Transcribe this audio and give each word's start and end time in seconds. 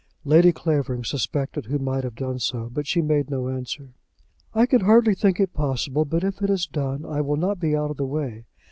Lady 0.25 0.51
Clavering 0.51 1.03
suspected 1.03 1.65
who 1.65 1.77
might 1.77 2.03
have 2.03 2.15
done 2.15 2.39
so, 2.39 2.71
but 2.73 2.87
she 2.87 3.03
made 3.03 3.29
no 3.29 3.49
answer. 3.49 3.93
"I 4.51 4.65
can 4.65 4.81
hardly 4.81 5.13
think 5.13 5.39
it 5.39 5.53
possible; 5.53 6.05
but, 6.05 6.23
if 6.23 6.41
it 6.41 6.49
is 6.49 6.65
done, 6.65 7.05
I 7.05 7.21
will 7.21 7.37
not 7.37 7.59
be 7.59 7.75
out 7.75 7.91
of 7.91 7.97
the 7.97 8.07
way. 8.07 8.45